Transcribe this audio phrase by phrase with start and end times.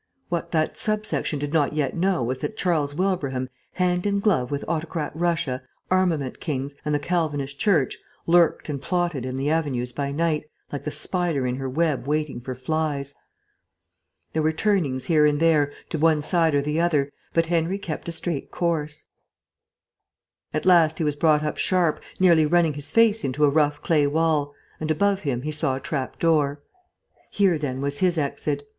[0.29, 4.49] What that sub section did not yet know was that Charles Wilbraham, hand in glove
[4.49, 9.91] with autocrat Russia, armament kings, and the Calvinist church, lurked and plotted in the avenues
[9.91, 13.13] by night, like the spider in her web waiting for flies.
[14.33, 18.09] There were turnings here and there, to one side or the other, but Henry kept
[18.09, 19.05] a straight course.
[20.51, 24.07] At last he was brought up sharp, nearly running his face into a rough clay
[24.07, 26.59] wall, and above him he saw a trap door.
[27.29, 28.67] Here, then, was his exit.